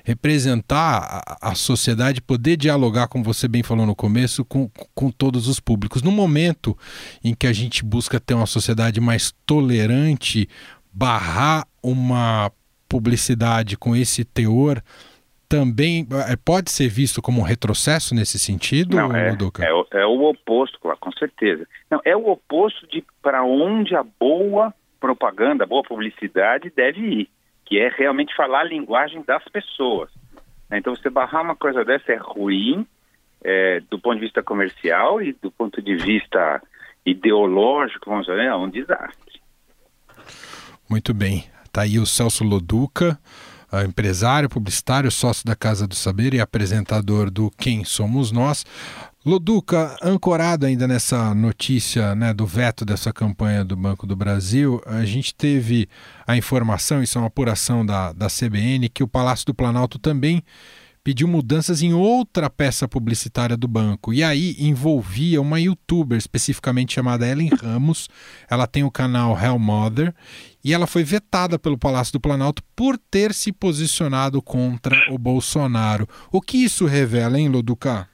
representar 0.04 1.24
a, 1.42 1.52
a 1.52 1.56
sociedade, 1.56 2.22
poder 2.22 2.58
dialogar, 2.58 3.08
como 3.08 3.24
você 3.24 3.48
bem 3.48 3.64
falou 3.64 3.86
no 3.86 3.96
começo, 3.96 4.46
com, 4.46 4.70
com 4.94 5.12
todos 5.12 5.48
os 5.48 5.60
públicos. 5.60 6.02
No 6.02 6.12
momento 6.12 6.78
em 7.24 7.34
que 7.34 7.48
a 7.48 7.54
gente 7.54 7.84
busca 7.84 8.20
ter 8.20 8.34
uma 8.34 8.46
sociedade 8.46 9.00
mais 9.02 9.34
tolerante, 9.46 10.48
barrar 10.94 11.68
uma 11.82 12.52
publicidade 12.88 13.78
com 13.78 13.96
esse 13.96 14.24
teor 14.24 14.82
também 15.48 16.08
é, 16.28 16.36
pode 16.36 16.72
ser 16.72 16.88
visto 16.88 17.22
como 17.22 17.42
um 17.42 17.44
retrocesso 17.44 18.16
nesse 18.16 18.40
sentido, 18.40 18.98
Não, 18.98 19.16
é? 19.16 19.30
É, 19.64 20.00
é, 20.00 20.06
o 20.06 20.24
oposto, 20.24 20.80
com 20.80 21.12
certeza. 21.14 21.68
Não, 21.90 22.02
é 22.04 22.16
o 22.16 22.28
oposto 22.30 22.88
de 22.88 23.04
para 23.22 23.44
onde 23.44 23.96
a 23.96 24.04
boa 24.04 24.74
propaganda, 25.00 25.64
a 25.64 25.68
boa 25.68 25.84
publicidade 25.84 26.72
deve 26.76 27.00
ir, 27.00 27.30
que 27.66 27.80
é 27.80 27.90
realmente 27.90 28.36
falar 28.36 28.62
a 28.62 28.66
linguagem 28.66 29.24
das 29.24 29.44
pessoas. 29.46 30.10
Então, 30.72 30.96
você 30.96 31.10
barrar 31.10 31.42
uma 31.42 31.56
coisa 31.56 31.84
dessa 31.84 32.12
é 32.12 32.18
ruim 32.18 32.86
é, 33.44 33.80
do 33.90 34.00
ponto 34.00 34.16
de 34.16 34.22
vista 34.22 34.42
comercial 34.42 35.22
e 35.22 35.34
do 35.34 35.52
ponto 35.52 35.82
de 35.82 35.96
vista 35.96 36.62
ideológico, 37.06 38.10
vamos 38.10 38.26
dizer, 38.26 38.40
é 38.40 38.56
um 38.56 38.70
desastre. 38.70 39.42
Muito 40.90 41.14
bem. 41.14 41.46
Está 41.64 41.82
aí 41.82 42.00
o 42.00 42.06
Celso 42.06 42.44
Loduca, 42.44 43.20
empresário, 43.88 44.50
publicitário, 44.50 45.12
sócio 45.12 45.46
da 45.46 45.56
Casa 45.56 45.88
do 45.88 45.96
Saber 45.96 46.34
e 46.34 46.40
apresentador 46.40 47.30
do 47.30 47.52
Quem 47.52 47.84
Somos 47.84 48.32
Nós. 48.32 48.66
Loduca, 49.26 49.98
ancorado 50.04 50.68
ainda 50.68 50.88
nessa 50.88 51.34
notícia 51.34 52.14
né, 52.14 52.32
do 52.32 52.46
veto 52.46 52.86
dessa 52.86 53.12
campanha 53.12 53.66
do 53.66 53.76
Banco 53.76 54.06
do 54.06 54.16
Brasil, 54.16 54.80
a 54.86 55.04
gente 55.04 55.34
teve 55.34 55.90
a 56.28 56.38
informação, 56.38 57.02
isso 57.02 57.18
é 57.18 57.22
uma 57.22 57.28
apuração 57.28 57.84
da, 57.84 58.14
da 58.14 58.28
CBN, 58.28 58.88
que 58.88 59.02
o 59.02 59.08
Palácio 59.08 59.48
do 59.48 59.56
Planalto 59.56 59.98
também 59.98 60.44
pediu 61.04 61.28
mudanças 61.28 61.82
em 61.82 61.92
outra 61.92 62.52
peça 62.52 62.88
publicitária 62.88 63.58
do 63.58 63.68
banco. 63.68 64.14
E 64.14 64.24
aí 64.24 64.56
envolvia 64.60 65.42
uma 65.42 65.60
youtuber 65.60 66.20
especificamente 66.20 66.94
chamada 66.94 67.28
Ellen 67.28 67.50
Ramos. 67.60 68.08
Ela 68.48 68.68
tem 68.68 68.84
o 68.84 68.92
canal 68.92 69.36
Hell 69.36 69.58
Mother 69.58 70.14
e 70.64 70.72
ela 70.72 70.86
foi 70.86 71.04
vetada 71.04 71.58
pelo 71.58 71.80
Palácio 71.80 72.14
do 72.14 72.20
Planalto 72.20 72.62
por 72.76 72.96
ter 72.96 73.34
se 73.34 73.52
posicionado 73.52 74.40
contra 74.40 74.96
o 75.12 75.18
Bolsonaro. 75.18 76.08
O 76.32 76.40
que 76.40 76.58
isso 76.58 76.86
revela, 76.86 77.40
hein, 77.40 77.50
Loduca? 77.50 78.08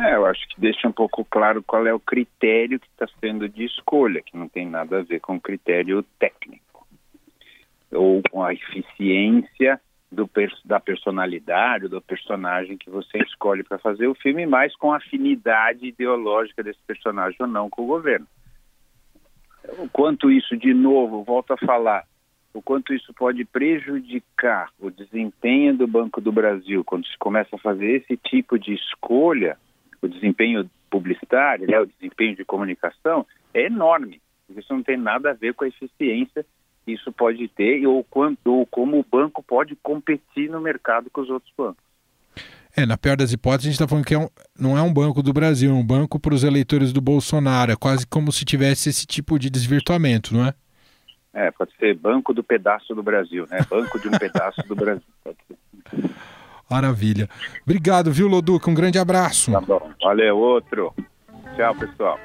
É, 0.00 0.14
eu 0.14 0.24
acho 0.24 0.48
que 0.48 0.58
deixa 0.58 0.88
um 0.88 0.92
pouco 0.92 1.24
claro 1.24 1.62
qual 1.62 1.86
é 1.86 1.92
o 1.92 2.00
critério 2.00 2.80
que 2.80 2.86
está 2.86 3.06
sendo 3.20 3.46
de 3.48 3.64
escolha, 3.64 4.22
que 4.22 4.36
não 4.36 4.48
tem 4.48 4.66
nada 4.66 5.00
a 5.00 5.02
ver 5.02 5.20
com 5.20 5.38
critério 5.38 6.02
técnico 6.18 6.86
ou 7.92 8.22
com 8.30 8.42
a 8.42 8.54
eficiência 8.54 9.78
do, 10.10 10.28
da 10.64 10.80
personalidade, 10.80 11.88
do 11.88 12.00
personagem 12.00 12.78
que 12.78 12.88
você 12.88 13.18
escolhe 13.18 13.62
para 13.62 13.78
fazer 13.78 14.06
o 14.06 14.14
filme, 14.14 14.46
mas 14.46 14.74
com 14.76 14.92
a 14.92 14.96
afinidade 14.96 15.86
ideológica 15.86 16.62
desse 16.62 16.80
personagem 16.86 17.36
ou 17.40 17.46
não 17.46 17.68
com 17.68 17.82
o 17.82 17.86
governo. 17.86 18.26
O 19.78 19.88
quanto 19.88 20.30
isso, 20.30 20.56
de 20.56 20.72
novo, 20.72 21.22
volto 21.22 21.52
a 21.52 21.58
falar, 21.58 22.04
o 22.54 22.62
quanto 22.62 22.94
isso 22.94 23.12
pode 23.12 23.44
prejudicar 23.44 24.70
o 24.78 24.90
desempenho 24.90 25.76
do 25.76 25.86
Banco 25.86 26.20
do 26.20 26.32
Brasil 26.32 26.82
quando 26.84 27.06
se 27.06 27.18
começa 27.18 27.54
a 27.54 27.58
fazer 27.58 28.02
esse 28.02 28.16
tipo 28.16 28.58
de 28.58 28.72
escolha, 28.72 29.58
o 30.02 30.08
desempenho 30.08 30.68
publicitário, 30.90 31.66
né, 31.66 31.80
o 31.80 31.86
desempenho 31.86 32.36
de 32.36 32.44
comunicação, 32.44 33.26
é 33.54 33.66
enorme. 33.66 34.20
Isso 34.56 34.72
não 34.72 34.82
tem 34.82 34.96
nada 34.96 35.30
a 35.30 35.34
ver 35.34 35.54
com 35.54 35.64
a 35.64 35.68
eficiência 35.68 36.44
que 36.84 36.92
isso 36.92 37.12
pode 37.12 37.46
ter 37.48 37.86
ou, 37.86 38.02
quanto, 38.04 38.46
ou 38.46 38.66
como 38.66 38.98
o 38.98 39.06
banco 39.08 39.42
pode 39.42 39.76
competir 39.76 40.50
no 40.50 40.60
mercado 40.60 41.10
com 41.10 41.20
os 41.20 41.30
outros 41.30 41.52
bancos. 41.56 41.82
É, 42.76 42.86
na 42.86 42.96
pior 42.96 43.16
das 43.16 43.32
hipóteses, 43.32 43.66
a 43.66 43.70
gente 43.70 43.74
está 43.74 43.88
falando 43.88 44.04
que 44.04 44.14
é 44.14 44.18
um, 44.18 44.28
não 44.58 44.78
é 44.78 44.82
um 44.82 44.92
banco 44.92 45.22
do 45.22 45.32
Brasil, 45.32 45.70
é 45.70 45.74
um 45.74 45.84
banco 45.84 46.20
para 46.20 46.34
os 46.34 46.44
eleitores 46.44 46.92
do 46.92 47.00
Bolsonaro. 47.00 47.72
É 47.72 47.76
quase 47.76 48.06
como 48.06 48.30
se 48.30 48.44
tivesse 48.44 48.88
esse 48.88 49.06
tipo 49.06 49.38
de 49.38 49.50
desvirtuamento, 49.50 50.32
não 50.34 50.46
é? 50.46 50.54
É, 51.32 51.50
pode 51.50 51.74
ser 51.76 51.94
banco 51.96 52.32
do 52.32 52.42
pedaço 52.42 52.94
do 52.94 53.02
Brasil, 53.02 53.46
né? 53.50 53.58
Banco 53.68 53.98
de 54.00 54.08
um 54.08 54.12
pedaço 54.12 54.62
do 54.66 54.74
Brasil. 54.74 55.02
Maravilha. 56.70 57.28
Obrigado, 57.64 58.12
viu, 58.12 58.28
Loduca? 58.28 58.70
Um 58.70 58.74
grande 58.74 58.98
abraço. 58.98 59.50
Tá 59.50 59.60
bom. 59.60 59.90
Valeu, 60.00 60.36
outro. 60.36 60.94
Tchau, 61.56 61.74
pessoal. 61.74 62.18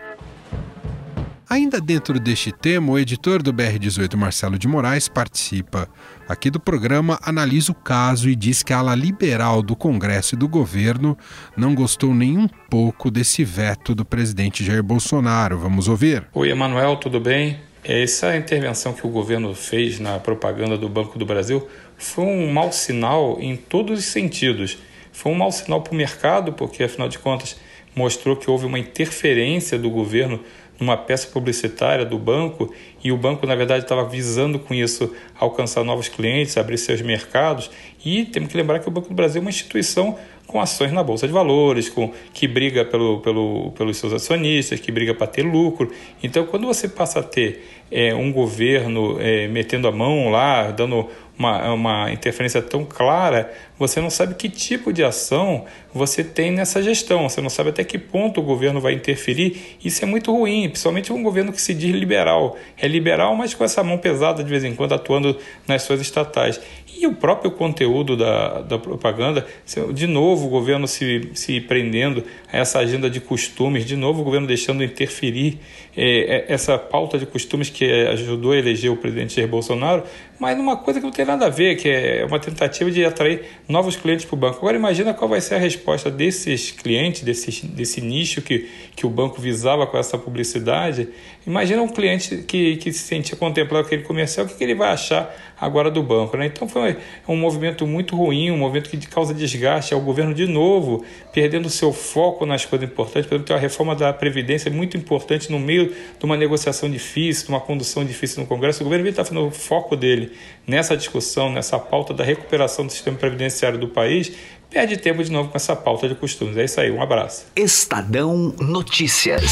Ainda 1.50 1.80
dentro 1.80 2.20
deste 2.20 2.52
tema, 2.52 2.92
o 2.92 2.98
editor 2.98 3.44
do 3.44 3.54
BR18, 3.54 4.16
Marcelo 4.16 4.58
de 4.58 4.68
Moraes, 4.68 5.08
participa 5.08 5.88
aqui 6.28 6.50
do 6.50 6.60
programa, 6.60 7.20
analisa 7.22 7.72
o 7.72 7.76
caso 7.76 8.28
e 8.28 8.36
diz 8.36 8.64
que 8.64 8.74
a 8.74 8.80
ala 8.80 8.96
liberal 8.96 9.62
do 9.62 9.76
Congresso 9.76 10.34
e 10.34 10.38
do 10.38 10.48
governo 10.48 11.16
não 11.56 11.76
gostou 11.76 12.16
nem 12.16 12.36
um 12.36 12.48
pouco 12.48 13.12
desse 13.12 13.44
veto 13.44 13.94
do 13.94 14.04
presidente 14.04 14.64
Jair 14.64 14.82
Bolsonaro. 14.82 15.60
Vamos 15.60 15.88
ouvir. 15.88 16.28
Oi, 16.34 16.50
Emanuel, 16.50 16.98
tudo 16.98 17.20
bem? 17.20 17.60
Essa 17.88 18.36
intervenção 18.36 18.94
que 18.94 19.06
o 19.06 19.12
governo 19.12 19.54
fez 19.54 20.00
na 20.00 20.18
propaganda 20.18 20.76
do 20.76 20.90
Banco 20.90 21.20
do 21.20 21.26
Brasil 21.26 21.70
foi 21.96 22.26
um 22.26 22.52
mau 22.52 22.72
sinal 22.72 23.38
em 23.40 23.56
todos 23.56 24.00
os 24.00 24.06
sentidos. 24.06 24.80
Foi 25.12 25.32
um 25.32 25.36
mau 25.36 25.52
sinal 25.52 25.84
para 25.84 25.94
o 25.94 25.96
mercado, 25.96 26.52
porque 26.54 26.84
afinal 26.84 27.08
de 27.08 27.20
contas 27.20 27.56
mostrou 27.96 28.36
que 28.36 28.50
houve 28.50 28.66
uma 28.66 28.80
interferência 28.80 29.78
do 29.78 29.92
governo 29.92 30.40
numa 30.80 30.98
peça 30.98 31.28
publicitária 31.28 32.06
do 32.06 32.18
banco 32.18 32.74
e 33.04 33.12
o 33.12 33.18
banco, 33.18 33.46
na 33.46 33.56
verdade, 33.56 33.84
estava 33.84 34.04
visando 34.04 34.58
com 34.58 34.74
isso 34.74 35.14
alcançar 35.40 35.84
novos 35.84 36.10
clientes, 36.10 36.58
abrir 36.58 36.78
seus 36.78 37.02
mercados. 37.02 37.70
E 38.04 38.26
temos 38.26 38.50
que 38.50 38.58
lembrar 38.58 38.80
que 38.80 38.88
o 38.88 38.92
Banco 38.92 39.10
do 39.10 39.16
Brasil 39.16 39.40
é 39.40 39.42
uma 39.44 39.50
instituição 39.50 40.18
com 40.48 40.60
ações 40.62 40.92
na 40.92 41.04
Bolsa 41.04 41.28
de 41.28 41.34
Valores, 41.34 41.90
com, 41.90 42.12
que 42.34 42.48
briga 42.48 42.86
pelo, 42.86 43.20
pelo, 43.20 43.72
pelos 43.72 43.98
seus 43.98 44.14
acionistas, 44.14 44.80
que 44.80 44.92
briga 44.92 45.14
para 45.14 45.28
ter 45.28 45.44
lucro. 45.44 45.92
Então, 46.22 46.46
quando 46.46 46.66
você 46.66 46.88
passa 46.88 47.20
a 47.20 47.24
ter 47.24 47.68
é, 47.92 48.14
um 48.14 48.32
governo 48.32 49.18
é, 49.20 49.48
metendo 49.48 49.88
a 49.88 49.92
mão 49.92 50.30
lá, 50.30 50.72
dando 50.72 51.08
uma, 51.38 51.74
uma 51.74 52.12
interferência 52.12 52.62
tão 52.62 52.86
clara, 52.86 53.52
você 53.78 54.00
não 54.00 54.10
sabe 54.10 54.36
que 54.36 54.50
tipo 54.50 54.94
de 54.94 55.04
ação 55.04 55.66
você 55.94 56.24
tem 56.24 56.52
nessa 56.52 56.82
gestão, 56.82 57.28
você 57.28 57.42
não 57.42 57.50
sabe 57.50 57.70
até 57.70 57.84
que 57.84 57.98
ponto 57.98 58.40
o 58.40 58.44
governo 58.44 58.80
vai 58.80 58.94
interferir. 58.94 59.78
Isso 59.84 60.04
é 60.04 60.08
muito 60.08 60.32
ruim, 60.32 60.70
principalmente 60.70 61.12
um 61.12 61.22
governo 61.22 61.52
que 61.52 61.62
se 61.62 61.74
diz 61.74 61.94
liberal. 61.94 62.58
É 62.78 62.88
liberal, 62.88 63.36
mas 63.36 63.54
com 63.54 63.64
essa 63.64 63.84
mão 63.84 63.98
pesada 63.98 64.44
de 64.44 64.50
vez 64.50 64.64
em 64.64 64.76
quando 64.76 64.94
atuando 64.94 65.38
nas 65.68 65.84
suas 65.84 66.00
estatais. 66.00 66.60
E 66.98 67.06
o 67.06 67.14
próprio 67.14 67.52
conteúdo 67.52 68.16
da, 68.16 68.62
da 68.62 68.78
propaganda, 68.80 69.46
de 69.94 70.08
novo 70.08 70.48
o 70.48 70.50
governo 70.50 70.88
se, 70.88 71.30
se 71.34 71.60
prendendo 71.60 72.24
a 72.52 72.58
essa 72.58 72.80
agenda 72.80 73.10
de 73.10 73.20
costumes, 73.20 73.86
de 73.86 73.98
novo 73.98 74.22
o 74.22 74.24
governo 74.24 74.48
deixando 74.48 74.84
interferir 74.84 75.60
é, 75.96 76.46
essa 76.48 76.78
pauta 76.78 77.18
de 77.18 77.26
costumes 77.26 77.70
que 77.70 77.86
ajudou 78.08 78.54
a 78.54 78.58
eleger 78.58 78.92
o 78.92 78.98
presidente 78.98 79.36
Jair 79.36 79.48
Bolsonaro, 79.48 80.04
mas 80.38 80.58
numa 80.58 80.76
coisa 80.76 81.00
que 81.00 81.06
não 81.06 81.14
tem 81.14 81.26
nada 81.26 81.46
a 81.46 81.50
ver, 81.50 81.78
que 81.78 81.88
é 81.88 82.26
uma 82.26 82.40
tentativa 82.40 82.92
de 82.92 83.06
atrair 83.06 83.46
novos 83.68 83.96
clientes 83.96 84.26
para 84.26 84.36
o 84.36 84.38
banco. 84.38 84.58
Agora 84.58 84.76
imagina 84.76 85.14
qual 85.14 85.30
vai 85.30 85.40
ser 85.40 85.56
a 85.56 85.58
resposta 85.58 86.12
desses 86.12 86.72
clientes, 86.72 87.22
desse, 87.22 87.66
desse 87.68 88.02
nicho 88.02 88.42
que, 88.42 88.70
que 88.96 89.06
o 89.06 89.10
banco 89.10 89.40
visava 89.40 89.88
com 89.88 89.98
essa 89.98 90.18
publicidade. 90.18 91.08
Imagina 91.48 91.82
um 91.82 91.88
cliente 91.88 92.38
que, 92.38 92.76
que 92.78 92.92
se 92.92 93.00
sentia 93.00 93.38
contemplado 93.38 93.86
aquele 93.86 94.04
comercial, 94.04 94.46
o 94.46 94.50
que, 94.50 94.56
que 94.56 94.64
ele 94.64 94.76
vai 94.76 94.90
achar 94.90 95.34
agora 95.60 95.90
do 95.90 96.04
banco? 96.04 96.36
Né? 96.36 96.48
Então 96.48 96.68
foi 96.68 96.98
um 97.28 97.38
movimento 97.38 97.88
muito 97.88 98.16
ruim, 98.16 98.52
um 98.52 98.58
movimento 98.58 98.90
que 98.90 98.98
causa 99.08 99.34
desgaste 99.34 99.94
ao 99.94 100.02
governo 100.02 100.34
de 100.34 100.48
novo, 100.48 101.06
perdendo 101.32 101.70
seu 101.70 101.94
foco 101.94 102.46
nas 102.46 102.66
coisas 102.66 102.90
importantes. 102.90 103.28
Por 103.28 103.36
exemplo, 103.36 103.48
tem 103.48 103.56
a 103.56 103.60
reforma 103.60 103.96
da 103.96 104.12
Previdência 104.12 104.70
muito 104.70 104.98
importante 104.98 105.52
no 105.52 105.60
meio 105.60 105.94
de 106.18 106.26
uma 106.26 106.36
negociação 106.36 106.90
difícil, 106.90 107.46
de 107.46 107.52
uma 107.52 107.62
condução 107.62 108.04
difícil 108.04 108.42
no 108.42 108.48
Congresso. 108.48 108.82
O 108.82 108.84
governo 108.84 109.08
está 109.08 109.24
fazendo 109.24 109.48
o 109.48 109.52
foco 109.52 109.96
dele 109.96 110.25
nessa 110.68 110.96
discussão, 110.96 111.52
nessa 111.52 111.78
pauta 111.78 112.14
da 112.14 112.24
recuperação 112.24 112.86
do 112.86 112.92
sistema 112.92 113.18
previdenciário 113.18 113.78
do 113.78 113.88
país, 113.88 114.32
perde 114.70 114.98
tempo 114.98 115.24
de 115.24 115.32
novo 115.32 115.50
com 115.50 115.58
essa 115.58 115.76
pauta 115.76 116.08
de 116.08 116.16
costumes. 116.16 116.58
É 116.58 116.66
isso 116.66 116.80
aí, 116.80 116.92
um 116.92 117.02
abraço. 117.02 117.46
Estadão 117.56 118.54
Notícias. 118.60 119.44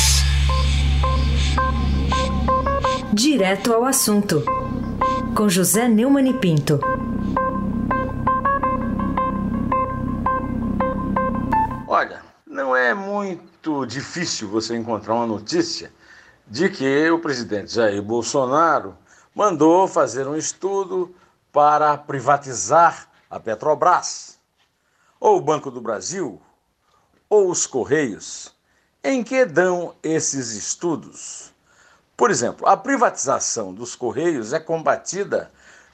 Direto 3.14 3.72
ao 3.72 3.86
assunto, 3.86 4.44
com 5.36 5.48
José 5.48 5.88
Neumann 5.88 6.30
e 6.30 6.34
Pinto. 6.34 6.80
Olha, 11.88 12.22
não 12.48 12.76
é 12.76 12.94
muito 12.94 13.86
difícil 13.86 14.50
você 14.50 14.76
encontrar 14.76 15.14
uma 15.14 15.28
notícia 15.28 15.92
de 16.48 16.70
que 16.70 17.10
o 17.10 17.20
presidente 17.20 17.76
Jair 17.76 18.02
Bolsonaro 18.02 18.96
mandou 19.34 19.88
fazer 19.88 20.28
um 20.28 20.36
estudo 20.36 21.14
para 21.52 21.98
privatizar 21.98 23.08
a 23.30 23.40
Petrobras, 23.40 24.40
ou 25.20 25.38
o 25.38 25.42
Banco 25.42 25.72
do 25.72 25.82
Brasil, 25.82 26.42
ou 27.30 27.50
os 27.50 27.66
Correios. 27.66 28.54
Em 29.04 29.24
que 29.24 29.46
dão 29.46 29.96
esses 30.02 30.52
estudos? 30.52 31.54
Por 32.16 32.32
exemplo, 32.32 32.68
a 32.68 32.78
privatização 32.78 33.74
dos 33.74 33.96
Correios 33.96 34.54
é 34.54 34.60
combatida 34.60 35.52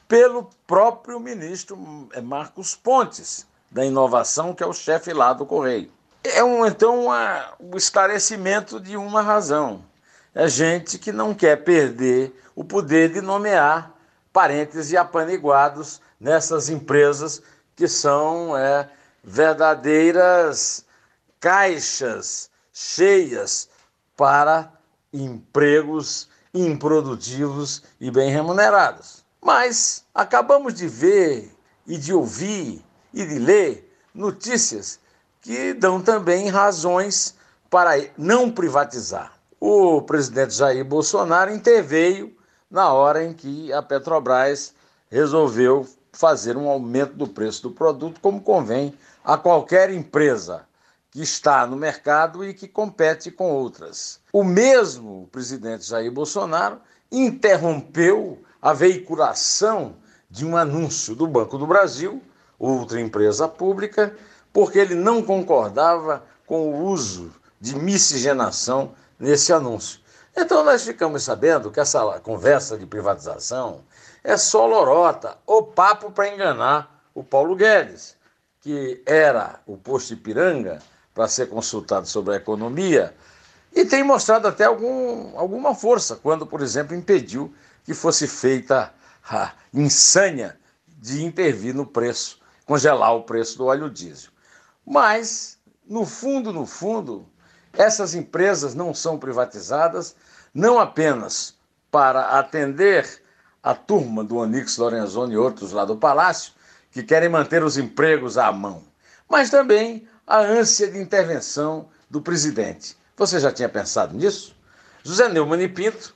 pelo 0.07 0.49
próprio 0.67 1.19
ministro 1.19 1.77
Marcos 2.23 2.75
Pontes, 2.75 3.47
da 3.71 3.85
inovação, 3.85 4.53
que 4.53 4.63
é 4.63 4.65
o 4.65 4.73
chefe 4.73 5.13
lá 5.13 5.33
do 5.33 5.45
Correio. 5.45 5.91
É 6.23 6.43
um, 6.43 6.65
então 6.65 7.07
o 7.59 7.77
esclarecimento 7.77 8.79
de 8.79 8.97
uma 8.97 9.21
razão. 9.21 9.83
É 10.33 10.47
gente 10.47 10.97
que 10.97 11.11
não 11.11 11.33
quer 11.33 11.63
perder 11.63 12.33
o 12.59 12.63
poder 12.65 13.13
de 13.13 13.21
nomear 13.21 13.95
parentes 14.33 14.91
e 14.91 14.97
apaniguados 14.97 16.01
nessas 16.19 16.67
empresas 16.67 17.41
que 17.73 17.87
são 17.87 18.57
é, 18.57 18.89
verdadeiras 19.23 20.85
caixas 21.39 22.49
cheias 22.73 23.69
para 24.17 24.73
empregos 25.13 26.27
improdutivos 26.53 27.81
e 27.97 28.11
bem 28.11 28.29
remunerados. 28.29 29.23
Mas 29.41 30.03
acabamos 30.13 30.73
de 30.73 30.85
ver 30.85 31.55
e 31.87 31.97
de 31.97 32.13
ouvir 32.13 32.83
e 33.13 33.25
de 33.25 33.39
ler 33.39 33.89
notícias 34.13 34.99
que 35.39 35.73
dão 35.73 36.01
também 36.01 36.49
razões 36.49 37.35
para 37.69 38.05
não 38.17 38.51
privatizar. 38.51 39.31
O 39.61 40.01
presidente 40.01 40.55
Jair 40.55 40.83
Bolsonaro 40.83 41.53
interveio 41.53 42.37
na 42.69 42.93
hora 42.93 43.23
em 43.23 43.33
que 43.33 43.73
a 43.73 43.81
Petrobras 43.81 44.73
resolveu 45.09 45.87
fazer 46.13 46.57
um 46.57 46.69
aumento 46.69 47.13
do 47.13 47.27
preço 47.27 47.63
do 47.63 47.71
produto, 47.71 48.19
como 48.21 48.41
convém 48.41 48.93
a 49.23 49.37
qualquer 49.37 49.91
empresa 49.91 50.67
que 51.11 51.21
está 51.21 51.65
no 51.65 51.75
mercado 51.75 52.45
e 52.45 52.53
que 52.53 52.67
compete 52.67 53.31
com 53.31 53.51
outras. 53.51 54.19
O 54.31 54.43
mesmo 54.43 55.27
presidente 55.31 55.85
Jair 55.85 56.11
Bolsonaro 56.11 56.79
interrompeu 57.11 58.41
a 58.61 58.73
veiculação 58.73 59.95
de 60.29 60.45
um 60.45 60.55
anúncio 60.55 61.15
do 61.15 61.25
Banco 61.25 61.57
do 61.57 61.65
Brasil, 61.65 62.21
outra 62.59 63.01
empresa 63.01 63.47
pública, 63.47 64.15
porque 64.53 64.77
ele 64.77 64.93
não 64.93 65.23
concordava 65.23 66.23
com 66.45 66.69
o 66.69 66.85
uso 66.85 67.31
de 67.59 67.75
miscigenação 67.75 68.93
nesse 69.19 69.51
anúncio. 69.51 69.99
Então 70.35 70.63
nós 70.63 70.83
ficamos 70.83 71.23
sabendo 71.23 71.71
que 71.71 71.79
essa 71.79 72.19
conversa 72.19 72.77
de 72.77 72.85
privatização 72.85 73.83
é 74.23 74.37
só 74.37 74.65
lorota, 74.65 75.37
ou 75.45 75.63
papo 75.63 76.11
para 76.11 76.29
enganar 76.29 77.03
o 77.13 77.23
Paulo 77.23 77.55
Guedes, 77.55 78.15
que 78.61 79.01
era 79.05 79.59
o 79.65 79.77
posto 79.77 80.13
Ipiranga 80.13 80.79
para 81.13 81.27
ser 81.27 81.47
consultado 81.47 82.07
sobre 82.07 82.33
a 82.33 82.37
economia 82.37 83.15
e 83.73 83.85
tem 83.85 84.03
mostrado 84.03 84.47
até 84.47 84.65
algum, 84.65 85.37
alguma 85.37 85.75
força 85.75 86.15
quando, 86.15 86.45
por 86.45 86.61
exemplo, 86.61 86.95
impediu 86.95 87.53
que 87.83 87.93
fosse 87.93 88.27
feita 88.27 88.93
a 89.29 89.53
insânia 89.73 90.57
de 90.87 91.23
intervir 91.23 91.73
no 91.73 91.85
preço, 91.85 92.39
congelar 92.65 93.15
o 93.15 93.23
preço 93.23 93.57
do 93.57 93.65
óleo 93.65 93.89
diesel. 93.89 94.31
Mas, 94.85 95.57
no 95.87 96.05
fundo, 96.05 96.51
no 96.51 96.65
fundo, 96.65 97.27
essas 97.73 98.13
empresas 98.13 98.73
não 98.75 98.93
são 98.93 99.17
privatizadas 99.17 100.15
não 100.53 100.79
apenas 100.79 101.55
para 101.91 102.39
atender 102.39 103.21
a 103.61 103.73
turma 103.73 104.23
do 104.23 104.37
Onix 104.37 104.77
Lorenzoni 104.77 105.33
e 105.33 105.37
outros 105.37 105.71
lá 105.71 105.85
do 105.85 105.97
Palácio, 105.97 106.53
que 106.91 107.03
querem 107.03 107.29
manter 107.29 107.63
os 107.63 107.77
empregos 107.77 108.37
à 108.37 108.51
mão, 108.51 108.83
mas 109.29 109.49
também 109.49 110.07
a 110.25 110.39
ânsia 110.39 110.89
de 110.89 110.99
intervenção 110.99 111.87
do 112.09 112.21
presidente. 112.21 112.97
Você 113.17 113.39
já 113.39 113.51
tinha 113.51 113.69
pensado 113.69 114.15
nisso? 114.15 114.55
José 115.03 115.29
Neumann 115.29 115.61
e 115.61 115.67
Pinto 115.67 116.15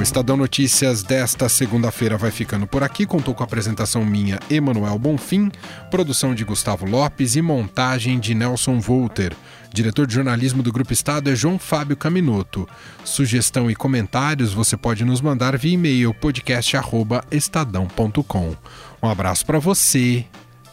O 0.00 0.02
Estadão 0.02 0.34
Notícias 0.34 1.02
desta 1.02 1.46
segunda-feira 1.46 2.16
vai 2.16 2.30
ficando 2.30 2.66
por 2.66 2.82
aqui. 2.82 3.04
Contou 3.04 3.34
com 3.34 3.42
a 3.42 3.46
apresentação 3.46 4.02
minha, 4.02 4.40
Emanuel 4.50 4.98
Bonfim, 4.98 5.52
produção 5.90 6.34
de 6.34 6.42
Gustavo 6.42 6.86
Lopes 6.86 7.36
e 7.36 7.42
montagem 7.42 8.18
de 8.18 8.34
Nelson 8.34 8.80
Volter. 8.80 9.36
Diretor 9.70 10.06
de 10.06 10.14
jornalismo 10.14 10.62
do 10.62 10.72
Grupo 10.72 10.94
Estado 10.94 11.28
é 11.28 11.36
João 11.36 11.58
Fábio 11.58 11.98
Caminoto. 11.98 12.66
Sugestão 13.04 13.70
e 13.70 13.76
comentários 13.76 14.54
você 14.54 14.74
pode 14.74 15.04
nos 15.04 15.20
mandar 15.20 15.54
via 15.58 15.74
e-mail 15.74 16.14
podcast@estadão.com. 16.14 18.56
Um 19.02 19.06
abraço 19.06 19.44
para 19.44 19.58
você 19.58 20.24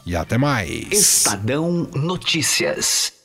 e 0.06 0.16
até 0.16 0.38
mais. 0.38 0.88
Estadão 0.90 1.90
Notícias. 1.94 3.17